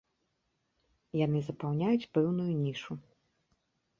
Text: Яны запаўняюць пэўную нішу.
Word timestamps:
Яны 1.25 1.39
запаўняюць 1.49 2.09
пэўную 2.17 2.49
нішу. 2.65 2.93